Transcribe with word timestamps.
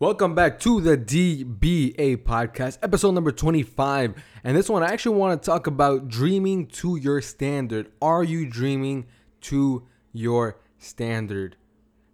Welcome 0.00 0.34
back 0.34 0.58
to 0.60 0.80
the 0.80 0.96
DBA 0.96 2.24
podcast, 2.24 2.78
episode 2.82 3.10
number 3.10 3.30
25. 3.30 4.14
And 4.42 4.56
this 4.56 4.70
one, 4.70 4.82
I 4.82 4.86
actually 4.86 5.18
want 5.18 5.42
to 5.42 5.44
talk 5.44 5.66
about 5.66 6.08
dreaming 6.08 6.68
to 6.68 6.96
your 6.96 7.20
standard. 7.20 7.92
Are 8.00 8.24
you 8.24 8.46
dreaming 8.46 9.08
to 9.42 9.86
your 10.14 10.58
standard? 10.78 11.56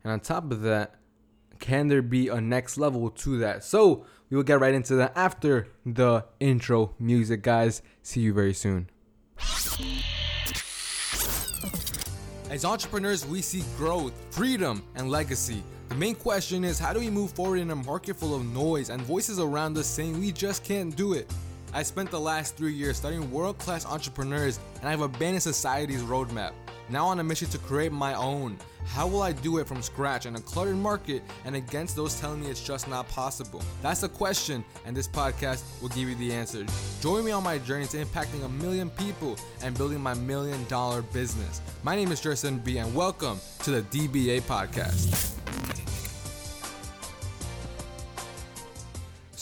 And 0.02 0.12
on 0.12 0.18
top 0.18 0.50
of 0.50 0.62
that, 0.62 0.96
can 1.60 1.86
there 1.86 2.02
be 2.02 2.26
a 2.26 2.40
next 2.40 2.76
level 2.76 3.08
to 3.08 3.38
that? 3.38 3.62
So 3.62 4.04
we 4.30 4.36
will 4.36 4.42
get 4.42 4.58
right 4.58 4.74
into 4.74 4.96
that 4.96 5.12
after 5.14 5.68
the 5.84 6.24
intro 6.40 6.92
music, 6.98 7.44
guys. 7.44 7.82
See 8.02 8.18
you 8.18 8.34
very 8.34 8.54
soon. 8.54 8.90
As 12.50 12.64
entrepreneurs, 12.64 13.24
we 13.24 13.42
seek 13.42 13.64
growth, 13.76 14.12
freedom, 14.30 14.82
and 14.96 15.08
legacy. 15.08 15.62
The 15.88 15.94
main 15.94 16.16
question 16.16 16.64
is 16.64 16.78
how 16.78 16.92
do 16.92 16.98
we 16.98 17.10
move 17.10 17.30
forward 17.30 17.58
in 17.58 17.70
a 17.70 17.76
market 17.76 18.16
full 18.16 18.34
of 18.34 18.44
noise 18.44 18.90
and 18.90 19.00
voices 19.02 19.38
around 19.38 19.78
us 19.78 19.86
saying 19.86 20.18
we 20.18 20.32
just 20.32 20.64
can't 20.64 20.94
do 20.96 21.12
it? 21.12 21.32
I 21.72 21.84
spent 21.84 22.10
the 22.10 22.20
last 22.20 22.56
three 22.56 22.72
years 22.72 22.96
studying 22.96 23.30
world 23.30 23.58
class 23.58 23.86
entrepreneurs 23.86 24.58
and 24.80 24.88
I've 24.88 25.00
abandoned 25.00 25.42
society's 25.42 26.02
roadmap. 26.02 26.52
Now 26.88 27.06
on 27.06 27.20
a 27.20 27.24
mission 27.24 27.48
to 27.50 27.58
create 27.58 27.92
my 27.92 28.14
own. 28.14 28.58
How 28.84 29.06
will 29.06 29.22
I 29.22 29.32
do 29.32 29.58
it 29.58 29.66
from 29.66 29.80
scratch 29.80 30.26
in 30.26 30.36
a 30.36 30.40
cluttered 30.40 30.76
market 30.76 31.22
and 31.44 31.56
against 31.56 31.96
those 31.96 32.20
telling 32.20 32.40
me 32.40 32.48
it's 32.48 32.62
just 32.64 32.88
not 32.88 33.08
possible? 33.08 33.62
That's 33.82 34.00
the 34.02 34.08
question, 34.08 34.64
and 34.84 34.96
this 34.96 35.08
podcast 35.08 35.64
will 35.82 35.88
give 35.88 36.08
you 36.08 36.14
the 36.14 36.32
answer. 36.32 36.64
Join 37.00 37.24
me 37.24 37.32
on 37.32 37.42
my 37.42 37.58
journey 37.58 37.86
to 37.86 38.04
impacting 38.04 38.44
a 38.44 38.48
million 38.48 38.90
people 38.90 39.36
and 39.62 39.76
building 39.76 40.00
my 40.00 40.14
million 40.14 40.64
dollar 40.66 41.02
business. 41.02 41.60
My 41.82 41.96
name 41.96 42.12
is 42.12 42.20
Jerson 42.20 42.58
B, 42.58 42.78
and 42.78 42.94
welcome 42.94 43.40
to 43.64 43.72
the 43.72 43.82
DBA 43.82 44.42
podcast. 44.42 45.35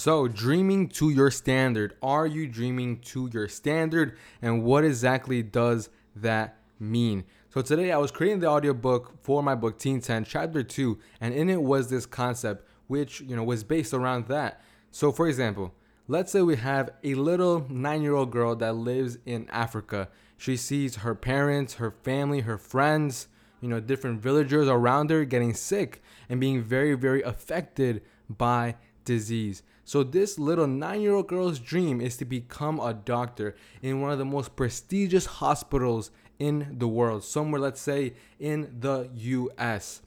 So, 0.04 0.28
dreaming 0.28 0.88
to 0.88 1.08
your 1.08 1.30
standard. 1.30 1.96
Are 2.02 2.26
you 2.26 2.46
dreaming 2.46 2.98
to 3.06 3.30
your 3.32 3.48
standard? 3.48 4.18
And 4.42 4.62
what 4.62 4.84
exactly 4.84 5.42
does 5.42 5.88
that 6.14 6.58
mean? 6.78 7.24
So, 7.48 7.62
today 7.62 7.90
I 7.90 7.96
was 7.96 8.10
creating 8.10 8.40
the 8.40 8.48
audiobook 8.48 9.14
for 9.22 9.42
my 9.42 9.54
book 9.54 9.78
Teen 9.78 10.02
10, 10.02 10.26
Chapter 10.26 10.62
2, 10.62 10.98
and 11.22 11.32
in 11.32 11.48
it 11.48 11.62
was 11.62 11.88
this 11.88 12.04
concept 12.04 12.68
which, 12.86 13.22
you 13.22 13.34
know, 13.34 13.44
was 13.44 13.64
based 13.64 13.94
around 13.94 14.28
that. 14.28 14.60
So, 14.90 15.10
for 15.10 15.26
example, 15.26 15.72
let's 16.06 16.30
say 16.30 16.42
we 16.42 16.56
have 16.56 16.90
a 17.02 17.14
little 17.14 17.64
nine 17.70 18.02
year 18.02 18.12
old 18.12 18.30
girl 18.30 18.54
that 18.56 18.74
lives 18.74 19.16
in 19.24 19.48
Africa. 19.48 20.10
She 20.36 20.58
sees 20.58 20.96
her 20.96 21.14
parents, 21.14 21.76
her 21.76 21.92
family, 22.02 22.40
her 22.42 22.58
friends, 22.58 23.28
you 23.62 23.70
know, 23.70 23.80
different 23.80 24.20
villagers 24.20 24.68
around 24.68 25.08
her 25.08 25.24
getting 25.24 25.54
sick 25.54 26.02
and 26.28 26.38
being 26.40 26.62
very, 26.62 26.92
very 26.92 27.22
affected 27.22 28.02
by 28.28 28.76
disease. 29.06 29.62
So, 29.84 30.02
this 30.02 30.38
little 30.38 30.66
nine 30.66 31.02
year 31.02 31.14
old 31.14 31.28
girl's 31.28 31.58
dream 31.58 32.00
is 32.00 32.16
to 32.16 32.24
become 32.24 32.80
a 32.80 32.94
doctor 32.94 33.54
in 33.82 34.00
one 34.00 34.12
of 34.12 34.18
the 34.18 34.24
most 34.24 34.56
prestigious 34.56 35.26
hospitals 35.26 36.10
in 36.38 36.76
the 36.78 36.88
world, 36.88 37.22
somewhere, 37.24 37.60
let's 37.60 37.80
say, 37.80 38.14
in 38.38 38.76
the 38.80 39.10
US. 39.14 40.02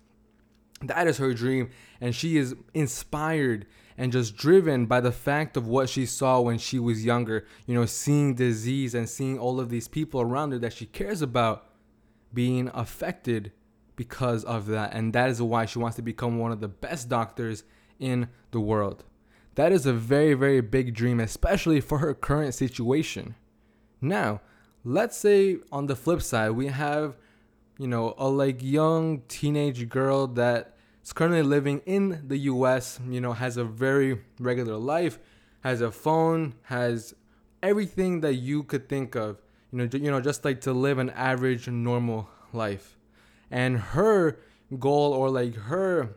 That 0.81 1.07
is 1.07 1.17
her 1.17 1.33
dream, 1.33 1.69
and 2.01 2.13
she 2.13 2.37
is 2.37 2.55
inspired 2.73 3.65
and 3.97 4.11
just 4.11 4.35
driven 4.35 4.85
by 4.85 5.01
the 5.01 5.11
fact 5.11 5.57
of 5.57 5.67
what 5.67 5.89
she 5.89 6.05
saw 6.05 6.39
when 6.39 6.59
she 6.59 6.77
was 6.77 7.03
younger. 7.03 7.45
You 7.65 7.75
know, 7.75 7.85
seeing 7.85 8.35
disease 8.35 8.93
and 8.93 9.09
seeing 9.09 9.39
all 9.39 9.59
of 9.59 9.69
these 9.69 9.87
people 9.87 10.21
around 10.21 10.51
her 10.51 10.59
that 10.59 10.73
she 10.73 10.85
cares 10.85 11.21
about 11.21 11.65
being 12.33 12.69
affected 12.73 13.51
because 13.95 14.43
of 14.43 14.67
that. 14.67 14.93
And 14.93 15.13
that 15.13 15.29
is 15.29 15.41
why 15.41 15.65
she 15.65 15.79
wants 15.79 15.95
to 15.95 16.03
become 16.03 16.37
one 16.37 16.51
of 16.51 16.61
the 16.61 16.67
best 16.67 17.09
doctors 17.09 17.63
in 17.99 18.29
the 18.51 18.59
world. 18.59 19.03
That 19.57 19.71
is 19.71 19.87
a 19.87 19.93
very, 19.93 20.35
very 20.35 20.61
big 20.61 20.93
dream, 20.93 21.19
especially 21.19 21.81
for 21.81 21.97
her 21.97 22.13
current 22.13 22.53
situation. 22.53 23.33
Now, 23.99 24.41
let's 24.83 25.17
say 25.17 25.57
on 25.71 25.87
the 25.87 25.95
flip 25.95 26.21
side, 26.21 26.51
we 26.51 26.67
have, 26.67 27.17
you 27.79 27.87
know, 27.87 28.13
a 28.19 28.29
like 28.29 28.61
young 28.61 29.23
teenage 29.27 29.89
girl 29.89 30.27
that 30.27 30.77
is 31.03 31.11
currently 31.11 31.41
living 31.41 31.81
in 31.87 32.27
the 32.27 32.37
US, 32.53 32.99
you 33.09 33.19
know, 33.19 33.33
has 33.33 33.57
a 33.57 33.63
very 33.63 34.21
regular 34.39 34.77
life, 34.77 35.17
has 35.61 35.81
a 35.81 35.89
phone, 35.89 36.53
has 36.65 37.15
everything 37.63 38.21
that 38.21 38.35
you 38.35 38.61
could 38.61 38.87
think 38.87 39.15
of, 39.15 39.41
you 39.71 39.79
know, 39.79 39.89
you 39.91 40.11
know, 40.11 40.21
just 40.21 40.45
like 40.45 40.61
to 40.61 40.71
live 40.71 40.99
an 40.99 41.09
average 41.09 41.67
normal 41.67 42.29
life. 42.53 42.95
And 43.49 43.79
her 43.79 44.37
goal 44.77 45.13
or 45.13 45.31
like 45.31 45.55
her 45.55 46.15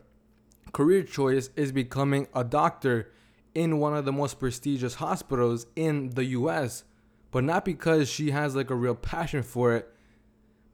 career 0.75 1.03
choice 1.03 1.49
is 1.57 1.73
becoming 1.73 2.29
a 2.35 2.45
doctor 2.45 3.11
in 3.61 3.79
one 3.79 3.95
of 3.95 4.07
the 4.07 4.13
most 4.13 4.41
prestigious 4.41 4.95
hospitals 4.95 5.67
in 5.77 6.09
the 6.11 6.25
US, 6.37 6.85
but 7.31 7.45
not 7.45 7.63
because 7.63 8.09
she 8.09 8.31
has 8.31 8.57
like 8.57 8.71
a 8.71 8.75
real 8.75 8.95
passion 8.95 9.43
for 9.43 9.75
it, 9.75 9.93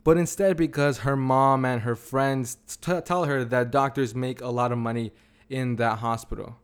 but 0.04 0.16
instead 0.16 0.56
because 0.56 0.98
her 0.98 1.16
mom 1.16 1.64
and 1.64 1.82
her 1.82 1.96
friends 1.96 2.58
t- 2.80 3.00
tell 3.00 3.24
her 3.24 3.44
that 3.44 3.72
doctors 3.72 4.14
make 4.14 4.40
a 4.40 4.46
lot 4.46 4.70
of 4.70 4.78
money 4.78 5.12
in 5.50 5.74
that 5.76 5.98
hospital. 5.98 6.58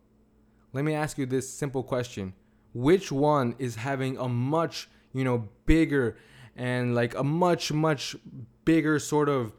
Let 0.71 0.85
me 0.85 0.93
ask 0.93 1.17
you 1.17 1.25
this 1.25 1.49
simple 1.49 1.83
question. 1.83 2.35
Which 2.73 3.11
one 3.11 3.55
is 3.59 3.75
having 3.75 4.17
a 4.17 4.29
much, 4.29 4.89
you 5.11 5.25
know, 5.25 5.49
bigger 5.65 6.15
and 6.55 6.95
like 6.95 7.15
a 7.15 7.23
much 7.23 7.73
much 7.73 8.15
bigger 8.63 8.97
sort 8.97 9.27
of 9.27 9.51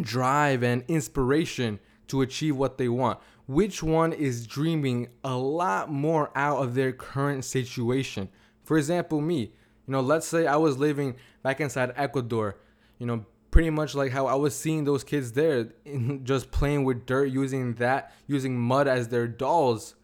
drive 0.00 0.62
and 0.62 0.82
inspiration 0.88 1.78
to 2.08 2.22
achieve 2.22 2.56
what 2.56 2.78
they 2.78 2.88
want? 2.88 3.18
Which 3.46 3.82
one 3.82 4.12
is 4.12 4.46
dreaming 4.46 5.08
a 5.22 5.36
lot 5.36 5.90
more 5.90 6.30
out 6.34 6.58
of 6.62 6.74
their 6.74 6.92
current 6.92 7.44
situation. 7.44 8.28
For 8.62 8.78
example, 8.78 9.20
me, 9.20 9.52
you 9.86 9.92
know, 9.92 10.00
let's 10.00 10.26
say 10.26 10.46
I 10.46 10.56
was 10.56 10.78
living 10.78 11.16
back 11.42 11.60
inside 11.60 11.92
Ecuador, 11.96 12.56
you 12.98 13.06
know, 13.06 13.26
pretty 13.50 13.70
much 13.70 13.94
like 13.94 14.10
how 14.10 14.26
I 14.26 14.34
was 14.34 14.56
seeing 14.56 14.84
those 14.84 15.04
kids 15.04 15.32
there 15.32 15.68
just 16.22 16.50
playing 16.50 16.84
with 16.84 17.06
dirt, 17.06 17.26
using 17.26 17.74
that, 17.74 18.12
using 18.26 18.58
mud 18.58 18.88
as 18.88 19.08
their 19.08 19.28
dolls. 19.28 19.94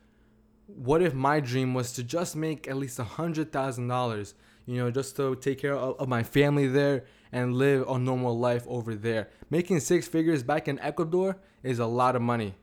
What 0.66 1.02
if 1.02 1.14
my 1.14 1.40
dream 1.40 1.74
was 1.74 1.92
to 1.94 2.04
just 2.04 2.36
make 2.36 2.68
at 2.68 2.76
least 2.76 2.98
a 2.98 3.04
hundred 3.04 3.50
thousand 3.50 3.88
dollars, 3.88 4.34
you 4.66 4.76
know, 4.76 4.90
just 4.90 5.16
to 5.16 5.34
take 5.34 5.58
care 5.58 5.74
of, 5.74 5.98
of 5.98 6.08
my 6.08 6.22
family 6.22 6.68
there 6.68 7.06
and 7.32 7.56
live 7.56 7.88
a 7.88 7.98
normal 7.98 8.38
life 8.38 8.64
over 8.68 8.94
there? 8.94 9.30
Making 9.48 9.80
six 9.80 10.06
figures 10.06 10.42
back 10.42 10.68
in 10.68 10.78
Ecuador 10.78 11.38
is 11.62 11.78
a 11.78 11.86
lot 11.86 12.14
of 12.14 12.22
money. 12.22 12.54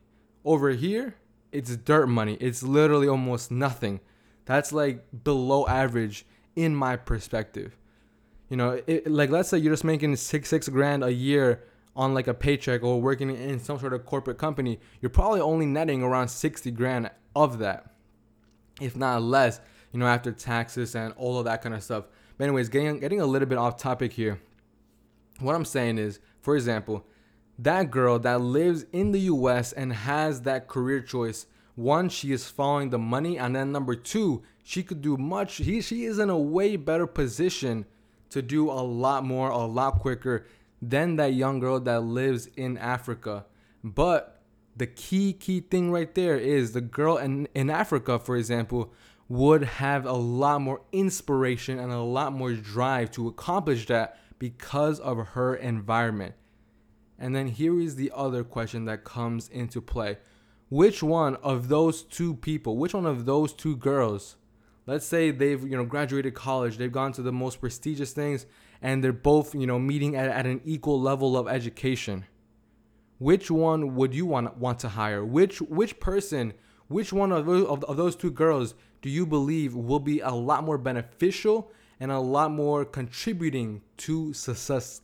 Over 0.48 0.70
here, 0.70 1.16
it's 1.52 1.76
dirt 1.76 2.08
money. 2.08 2.38
It's 2.40 2.64
literally 2.64 3.10
almost 3.10 3.52
nothing. 3.52 4.00
That's 4.46 4.72
like 4.72 5.04
below 5.26 5.68
average 5.68 6.26
in 6.56 6.74
my 6.74 6.96
perspective. 6.96 7.76
You 8.48 8.56
know, 8.56 8.82
it, 8.88 9.12
like 9.12 9.30
let's 9.30 9.50
say 9.50 9.58
you're 9.58 9.74
just 9.74 9.84
making 9.84 10.16
six 10.16 10.48
six 10.48 10.70
grand 10.70 11.04
a 11.04 11.12
year 11.12 11.66
on 11.98 12.14
like 12.14 12.28
a 12.28 12.34
paycheck 12.34 12.82
or 12.82 13.02
working 13.02 13.30
in 13.30 13.60
some 13.60 13.78
sort 13.78 13.92
of 13.92 14.06
corporate 14.06 14.38
company. 14.38 14.80
You're 15.02 15.10
probably 15.10 15.42
only 15.42 15.66
netting 15.66 16.02
around 16.02 16.30
sixty 16.30 16.72
grand 16.72 17.12
of 17.36 17.60
that, 17.60 17.92
if 18.80 18.96
not 18.96 19.22
less. 19.22 19.60
You 19.92 20.00
know, 20.00 20.08
after 20.08 20.32
taxes 20.32 20.96
and 20.96 21.14
all 21.18 21.40
of 21.40 21.44
that 21.46 21.62
kind 21.62 21.76
of 21.76 21.84
stuff. 21.84 22.06
But 22.38 22.46
anyways, 22.46 22.70
getting 22.70 23.02
getting 23.02 23.20
a 23.20 23.26
little 23.26 23.50
bit 23.50 23.58
off 23.58 23.76
topic 23.76 24.14
here. 24.14 24.40
What 25.42 25.56
I'm 25.56 25.66
saying 25.66 25.98
is, 25.98 26.22
for 26.40 26.56
example, 26.56 27.06
that 27.60 27.92
girl 27.92 28.20
that 28.20 28.42
lives 28.42 28.86
in 28.92 29.12
the 29.12 29.22
US 29.22 29.74
and 29.74 29.92
has 29.92 30.42
that 30.42 30.68
career 30.68 31.02
choice, 31.02 31.48
one, 31.76 32.10
she 32.10 32.32
is 32.32 32.50
following 32.50 32.90
the 32.90 32.98
money, 32.98 33.38
and 33.38 33.56
then 33.56 33.72
number 33.72 33.96
two, 33.96 34.44
she 34.64 34.84
could 34.84 35.02
do 35.02 35.16
much. 35.16 35.58
He, 35.58 35.82
she 35.82 36.06
is 36.06 36.20
in 36.20 36.30
a 36.30 36.38
way 36.38 36.76
better 36.76 37.08
position 37.08 37.86
to 38.32 38.42
do 38.42 38.70
a 38.70 38.82
lot 38.82 39.24
more, 39.24 39.50
a 39.50 39.66
lot 39.66 40.00
quicker 40.00 40.46
than 40.82 41.16
that 41.16 41.34
young 41.34 41.60
girl 41.60 41.80
that 41.80 42.02
lives 42.02 42.48
in 42.58 42.78
Africa. 42.78 43.46
But 43.84 44.42
the 44.76 44.88
key, 44.88 45.34
key 45.34 45.62
thing 45.62 45.92
right 45.92 46.14
there 46.14 46.38
is 46.38 46.74
the 46.74 46.82
girl 46.82 47.18
in, 47.18 47.48
in 47.56 47.70
Africa, 47.70 48.20
for 48.20 48.38
example, 48.38 48.92
would 49.30 49.64
have 49.64 50.06
a 50.06 50.14
lot 50.14 50.62
more 50.62 50.82
inspiration 50.92 51.80
and 51.80 51.92
a 51.92 52.00
lot 52.00 52.34
more 52.34 52.54
drive 52.54 53.12
to 53.12 53.28
accomplish 53.28 53.86
that 53.88 54.20
because 54.40 55.00
of 55.00 55.18
her 55.30 55.56
environment. 55.56 56.36
And 57.20 57.36
then 57.36 57.48
here 57.48 57.80
is 57.80 57.96
the 57.96 58.12
other 58.16 58.44
question 58.44 58.86
that 58.86 59.04
comes 59.04 59.48
into 59.50 59.82
play. 59.82 60.18
Which 60.70 61.02
one 61.02 61.36
of 61.38 61.70
those 61.70 62.04
two 62.04 62.36
people, 62.36 62.78
which 62.78 62.94
one 62.94 63.06
of 63.06 63.26
those 63.26 63.54
two 63.54 63.76
girls, 63.76 64.36
let's 64.86 65.06
say 65.06 65.32
they've, 65.32 65.62
you 65.64 65.78
know, 65.78 65.86
graduated 65.86 66.34
college, 66.34 66.78
they've 66.78 66.92
gone 66.92 67.14
to 67.14 67.22
the 67.22 67.32
most 67.32 67.62
prestigious 67.62 68.12
things 68.12 68.46
and 68.82 69.04
they're 69.04 69.14
both, 69.14 69.56
you 69.56 69.66
know, 69.66 69.80
meeting 69.80 70.16
at, 70.16 70.30
at 70.30 70.46
an 70.46 70.62
equal 70.66 71.00
level 71.02 71.38
of 71.38 71.48
education. 71.48 72.26
Which 73.18 73.50
one 73.50 73.96
would 73.96 74.14
you 74.14 74.26
want 74.26 74.58
want 74.58 74.80
to 74.80 74.90
hire? 74.90 75.26
Which 75.26 75.60
which 75.62 76.00
person, 76.00 76.54
which 76.88 77.12
one 77.12 77.32
of 77.32 77.46
those, 77.46 77.66
of, 77.66 77.84
of 77.86 77.98
those 77.98 78.16
two 78.16 78.30
girls 78.30 78.76
do 79.02 79.10
you 79.10 79.26
believe 79.26 79.74
will 79.76 80.00
be 80.00 80.20
a 80.20 80.30
lot 80.32 80.64
more 80.64 80.78
beneficial 80.78 81.72
and 82.00 82.12
a 82.12 82.20
lot 82.20 82.52
more 82.52 82.86
contributing 82.86 83.82
to 83.98 84.34
success? 84.34 85.02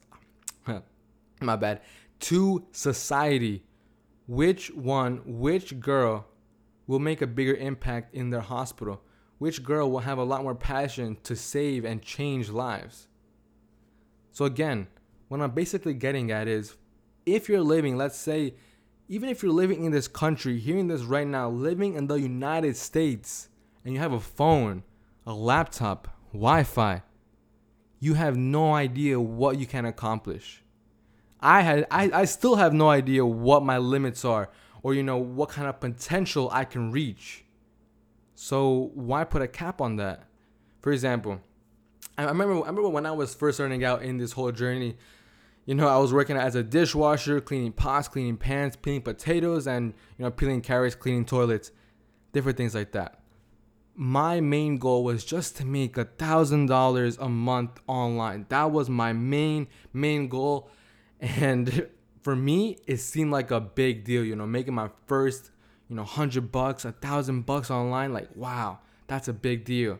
My 1.41 1.55
bad 1.55 1.81
to 2.21 2.65
society, 2.71 3.63
which 4.27 4.71
one, 4.71 5.21
which 5.25 5.79
girl 5.79 6.25
will 6.87 6.99
make 6.99 7.21
a 7.21 7.27
bigger 7.27 7.55
impact 7.55 8.13
in 8.13 8.29
their 8.29 8.41
hospital? 8.41 9.01
Which 9.37 9.63
girl 9.63 9.91
will 9.91 9.99
have 9.99 10.17
a 10.17 10.23
lot 10.23 10.43
more 10.43 10.55
passion 10.55 11.17
to 11.23 11.35
save 11.35 11.83
and 11.83 12.01
change 12.01 12.49
lives? 12.49 13.07
So, 14.31 14.45
again, 14.45 14.87
what 15.27 15.41
I'm 15.41 15.51
basically 15.51 15.93
getting 15.93 16.31
at 16.31 16.47
is 16.47 16.75
if 17.25 17.49
you're 17.49 17.61
living, 17.61 17.97
let's 17.97 18.17
say, 18.17 18.55
even 19.07 19.29
if 19.29 19.43
you're 19.43 19.51
living 19.51 19.83
in 19.83 19.91
this 19.91 20.07
country, 20.07 20.59
hearing 20.59 20.87
this 20.87 21.01
right 21.01 21.27
now, 21.27 21.49
living 21.49 21.95
in 21.95 22.07
the 22.07 22.15
United 22.15 22.77
States, 22.77 23.49
and 23.83 23.93
you 23.93 23.99
have 23.99 24.13
a 24.13 24.19
phone, 24.19 24.83
a 25.25 25.33
laptop, 25.33 26.07
Wi 26.31 26.63
Fi, 26.63 27.03
you 27.99 28.15
have 28.15 28.35
no 28.35 28.73
idea 28.73 29.19
what 29.19 29.57
you 29.57 29.65
can 29.65 29.85
accomplish. 29.85 30.63
I 31.43 31.61
had 31.61 31.85
I, 31.91 32.09
I 32.13 32.25
still 32.25 32.55
have 32.55 32.73
no 32.73 32.89
idea 32.89 33.25
what 33.25 33.63
my 33.63 33.77
limits 33.77 34.23
are 34.23 34.49
or 34.81 34.93
you 34.93 35.03
know 35.03 35.17
what 35.17 35.49
kind 35.49 35.67
of 35.67 35.79
potential 35.79 36.49
I 36.51 36.63
can 36.63 36.91
reach. 36.91 37.43
So 38.33 38.91
why 38.95 39.25
put 39.25 39.41
a 39.41 39.47
cap 39.47 39.81
on 39.81 39.97
that? 39.97 40.23
For 40.79 40.93
example, 40.93 41.41
I 42.17 42.23
remember 42.23 42.55
I 42.55 42.67
remember 42.67 42.89
when 42.89 43.05
I 43.05 43.11
was 43.11 43.35
first 43.35 43.57
starting 43.57 43.83
out 43.83 44.03
in 44.03 44.17
this 44.17 44.31
whole 44.31 44.53
journey, 44.53 44.95
you 45.65 45.75
know, 45.75 45.89
I 45.89 45.97
was 45.97 46.13
working 46.13 46.37
as 46.37 46.55
a 46.55 46.63
dishwasher, 46.63 47.41
cleaning 47.41 47.73
pots, 47.73 48.07
cleaning 48.07 48.37
pans, 48.37 48.77
peeling 48.77 49.01
potatoes, 49.01 49.67
and 49.67 49.93
you 50.17 50.23
know, 50.23 50.31
peeling 50.31 50.61
carrots, 50.61 50.95
cleaning 50.95 51.25
toilets, 51.25 51.71
different 52.31 52.57
things 52.57 52.73
like 52.73 52.93
that. 52.93 53.19
My 53.95 54.39
main 54.39 54.77
goal 54.77 55.03
was 55.03 55.25
just 55.25 55.57
to 55.57 55.65
make 55.65 55.97
a 55.97 56.05
thousand 56.05 56.67
dollars 56.67 57.17
a 57.17 57.27
month 57.27 57.81
online. 57.85 58.45
That 58.47 58.71
was 58.71 58.89
my 58.89 59.11
main 59.11 59.67
main 59.91 60.29
goal 60.29 60.69
and 61.23 61.87
for 62.21 62.35
me, 62.35 62.77
it 62.85 62.97
seemed 62.97 63.31
like 63.31 63.49
a 63.51 63.59
big 63.59 64.03
deal, 64.03 64.23
you 64.23 64.35
know, 64.35 64.45
making 64.45 64.73
my 64.73 64.89
first, 65.07 65.51
you 65.89 65.95
know, 65.95 66.03
hundred 66.03 66.51
bucks, 66.51 66.85
a 66.85 66.91
thousand 66.91 67.45
bucks 67.45 67.71
online. 67.71 68.13
Like, 68.13 68.29
wow, 68.35 68.79
that's 69.07 69.27
a 69.27 69.33
big 69.33 69.65
deal. 69.65 69.99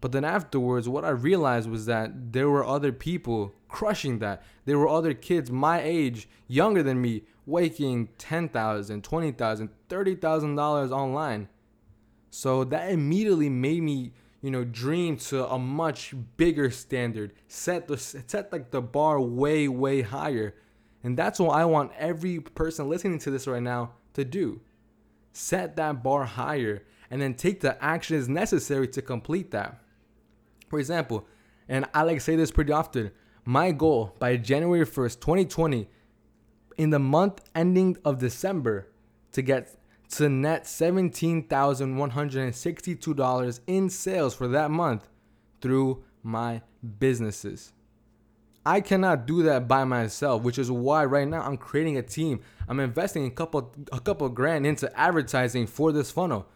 But 0.00 0.12
then 0.12 0.24
afterwards, 0.24 0.88
what 0.88 1.04
I 1.04 1.10
realized 1.10 1.68
was 1.68 1.86
that 1.86 2.32
there 2.32 2.48
were 2.48 2.64
other 2.64 2.90
people 2.90 3.54
crushing 3.68 4.18
that. 4.20 4.42
There 4.64 4.78
were 4.78 4.88
other 4.88 5.14
kids 5.14 5.50
my 5.50 5.80
age, 5.82 6.28
younger 6.48 6.82
than 6.82 7.00
me, 7.00 7.24
making 7.46 8.08
$10,000, 8.18 8.50
$20,000, 8.50 9.68
$30,000 9.88 10.90
online. 10.90 11.48
So 12.30 12.64
that 12.64 12.90
immediately 12.90 13.50
made 13.50 13.82
me 13.82 14.12
you 14.42 14.50
know, 14.50 14.64
dream 14.64 15.16
to 15.16 15.46
a 15.46 15.58
much 15.58 16.14
bigger 16.36 16.70
standard, 16.70 17.32
set 17.48 17.88
the 17.88 17.98
set 17.98 18.52
like 18.52 18.70
the 18.70 18.80
bar 18.80 19.20
way 19.20 19.68
way 19.68 20.02
higher. 20.02 20.54
And 21.02 21.16
that's 21.16 21.38
what 21.38 21.50
I 21.50 21.64
want 21.64 21.92
every 21.98 22.40
person 22.40 22.88
listening 22.88 23.18
to 23.20 23.30
this 23.30 23.46
right 23.46 23.62
now 23.62 23.92
to 24.14 24.24
do. 24.24 24.60
Set 25.32 25.76
that 25.76 26.02
bar 26.02 26.24
higher 26.24 26.84
and 27.10 27.20
then 27.20 27.34
take 27.34 27.60
the 27.60 27.82
actions 27.82 28.28
necessary 28.28 28.86
to 28.88 29.02
complete 29.02 29.50
that. 29.50 29.80
For 30.68 30.78
example, 30.78 31.26
and 31.68 31.86
I 31.94 32.02
like 32.02 32.20
say 32.20 32.36
this 32.36 32.50
pretty 32.50 32.72
often, 32.72 33.10
my 33.44 33.72
goal 33.72 34.14
by 34.18 34.36
January 34.36 34.86
1st, 34.86 35.20
2020, 35.20 35.88
in 36.76 36.90
the 36.90 36.98
month 36.98 37.40
ending 37.54 37.96
of 38.04 38.18
December, 38.18 38.88
to 39.32 39.42
get 39.42 39.76
to 40.10 40.28
net 40.28 40.64
$17,162 40.64 43.60
in 43.66 43.88
sales 43.88 44.34
for 44.34 44.48
that 44.48 44.70
month 44.70 45.08
through 45.60 46.04
my 46.22 46.62
businesses. 46.98 47.72
I 48.64 48.80
cannot 48.80 49.26
do 49.26 49.42
that 49.44 49.68
by 49.68 49.84
myself, 49.84 50.42
which 50.42 50.58
is 50.58 50.70
why 50.70 51.04
right 51.04 51.26
now 51.26 51.42
I'm 51.42 51.56
creating 51.56 51.96
a 51.96 52.02
team. 52.02 52.40
I'm 52.68 52.78
investing 52.78 53.24
a 53.24 53.30
couple 53.30 53.74
a 53.90 54.00
couple 54.00 54.28
grand 54.28 54.66
into 54.66 54.94
advertising 54.98 55.66
for 55.66 55.92
this 55.92 56.10
funnel. 56.10 56.46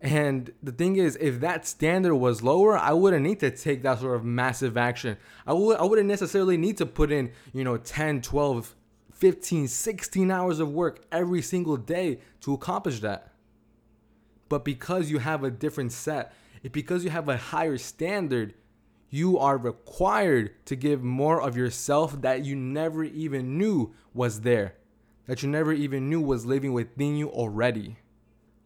And 0.00 0.52
the 0.62 0.70
thing 0.70 0.96
is, 0.96 1.16
if 1.20 1.40
that 1.40 1.66
standard 1.66 2.14
was 2.14 2.42
lower, 2.42 2.78
I 2.78 2.92
wouldn't 2.92 3.24
need 3.24 3.40
to 3.40 3.50
take 3.50 3.82
that 3.82 4.00
sort 4.00 4.16
of 4.16 4.24
massive 4.24 4.76
action. 4.76 5.16
I 5.46 5.54
would 5.54 5.78
I 5.78 5.84
wouldn't 5.84 6.08
necessarily 6.08 6.56
need 6.56 6.76
to 6.76 6.86
put 6.86 7.10
in, 7.10 7.32
you 7.52 7.64
know, 7.64 7.78
10, 7.78 8.20
12, 8.20 8.76
15, 9.18 9.68
16 9.68 10.30
hours 10.30 10.60
of 10.60 10.72
work 10.72 11.04
every 11.10 11.42
single 11.42 11.76
day 11.76 12.20
to 12.40 12.54
accomplish 12.54 13.00
that. 13.00 13.32
But 14.48 14.64
because 14.64 15.10
you 15.10 15.18
have 15.18 15.44
a 15.44 15.50
different 15.50 15.92
set, 15.92 16.32
because 16.72 17.04
you 17.04 17.10
have 17.10 17.28
a 17.28 17.36
higher 17.36 17.78
standard, 17.78 18.54
you 19.10 19.38
are 19.38 19.56
required 19.56 20.52
to 20.66 20.76
give 20.76 21.02
more 21.02 21.40
of 21.40 21.56
yourself 21.56 22.20
that 22.22 22.44
you 22.44 22.54
never 22.54 23.04
even 23.04 23.58
knew 23.58 23.92
was 24.14 24.42
there, 24.42 24.74
that 25.26 25.42
you 25.42 25.48
never 25.48 25.72
even 25.72 26.08
knew 26.08 26.20
was 26.20 26.46
living 26.46 26.72
within 26.72 27.16
you 27.16 27.28
already. 27.28 27.96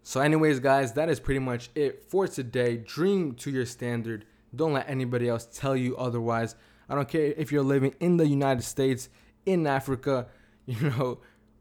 So, 0.02 0.20
anyways, 0.20 0.58
guys, 0.60 0.93
that 0.94 1.08
is 1.08 1.20
pretty 1.20 1.38
much 1.38 1.70
it 1.75 2.04
for 2.08 2.26
today. 2.26 2.76
Dream 2.76 3.34
to 3.37 3.50
your 3.50 3.66
standard. 3.66 4.25
Don't 4.54 4.72
let 4.72 4.88
anybody 4.88 5.28
else 5.28 5.46
tell 5.46 5.76
you 5.76 5.96
otherwise. 5.96 6.56
I 6.88 6.94
don't 6.96 7.08
care 7.08 7.32
if 7.37 7.52
you're 7.52 7.62
living 7.62 7.94
in 8.00 8.16
the 8.16 8.26
United 8.26 8.64
States, 8.64 9.08
in 9.46 9.66
Africa, 9.66 10.26
you 10.67 10.91
know, 10.91 11.19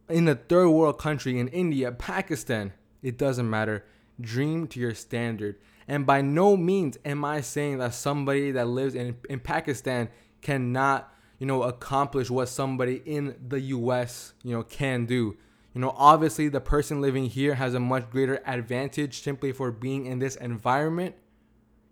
in 0.09 0.27
a 0.27 0.35
third 0.35 0.69
world 0.69 0.99
country, 0.99 1.39
in 1.39 1.47
India, 1.49 1.91
Pakistan, 1.91 2.73
it 3.01 3.17
doesn't 3.17 3.49
matter. 3.49 3.85
Dream 4.19 4.67
to 4.67 4.79
your 4.79 4.93
standard. 4.93 5.57
And 5.87 6.05
by 6.05 6.21
no 6.21 6.55
means 6.55 6.97
am 7.03 7.25
I 7.25 7.41
saying 7.41 7.79
that 7.79 7.93
somebody 7.93 8.51
that 8.51 8.67
lives 8.67 8.95
in, 8.95 9.17
in 9.29 9.39
Pakistan 9.39 10.09
cannot, 10.41 11.13
you 11.39 11.47
know, 11.47 11.63
accomplish 11.63 12.29
what 12.29 12.49
somebody 12.49 13.01
in 13.05 13.35
the 13.47 13.59
US, 13.59 14.33
you 14.43 14.53
know, 14.53 14.63
can 14.63 15.05
do. 15.05 15.37
You 15.73 15.81
know, 15.81 15.93
obviously 15.97 16.49
the 16.49 16.61
person 16.61 17.01
living 17.01 17.25
here 17.27 17.55
has 17.55 17.73
a 17.73 17.79
much 17.79 18.09
greater 18.09 18.41
advantage 18.45 19.21
simply 19.21 19.51
for 19.51 19.71
being 19.71 20.05
in 20.05 20.19
this 20.19 20.35
environment. 20.35 21.15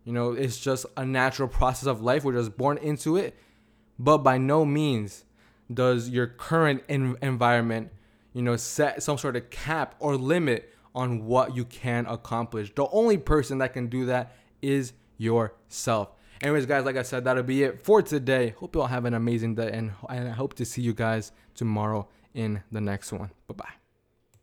You 0.04 0.14
know, 0.14 0.34
it's 0.34 0.58
just 0.58 0.86
a 0.98 1.06
natural 1.06 1.48
process 1.48 1.88
of 1.88 2.02
life. 2.02 2.24
We're 2.24 2.34
just 2.34 2.58
born 2.58 2.78
into 2.78 3.18
it. 3.18 3.36
But 3.98 4.20
by 4.20 4.38
no 4.38 4.66
means 4.66 5.24
does 5.74 6.10
your 6.10 6.28
current 6.28 6.84
environment, 6.88 7.92
you 8.34 8.42
know, 8.42 8.56
set 8.56 9.04
some 9.04 9.18
sort 9.18 9.36
of 9.36 9.50
cap 9.50 9.96
or 10.00 10.16
limit 10.16 10.74
on 10.96 11.26
what 11.26 11.56
you 11.56 11.66
can 11.66 12.06
accomplish. 12.08 12.74
The 12.74 12.88
only 12.90 13.18
person 13.18 13.60
that 13.60 13.74
can 13.74 13.88
do 13.88 14.06
that 14.08 14.36
is 14.62 14.94
yourself. 15.18 16.10
Anyways, 16.42 16.66
guys, 16.66 16.86
like 16.86 16.96
I 16.96 17.04
said, 17.04 17.26
that'll 17.26 17.44
be 17.44 17.64
it 17.64 17.84
for 17.84 18.02
today. 18.02 18.56
Hope 18.58 18.76
you 18.76 18.82
all 18.82 18.88
have 18.88 19.06
an 19.06 19.14
amazing 19.14 19.56
day, 19.56 19.72
and 19.72 19.92
I 20.08 20.30
hope 20.30 20.54
to 20.56 20.66
see 20.66 20.82
you 20.82 20.94
guys 20.94 21.32
tomorrow 21.54 22.08
in 22.34 22.64
the 22.72 22.82
next 22.82 23.12
one. 23.12 23.32
Bye 23.48 23.56
bye. 23.56 23.79